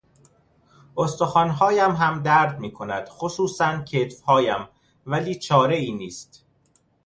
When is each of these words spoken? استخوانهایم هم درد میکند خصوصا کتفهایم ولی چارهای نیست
استخوانهایم 0.97 1.91
هم 1.91 2.23
درد 2.23 2.59
میکند 2.59 3.09
خصوصا 3.09 3.81
کتفهایم 3.81 4.67
ولی 5.05 5.35
چارهای 5.39 5.91
نیست 5.91 6.45